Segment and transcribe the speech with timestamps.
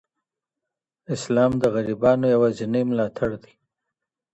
[1.15, 3.53] اسلام د غريبانو يواځينی ملاتړ دی.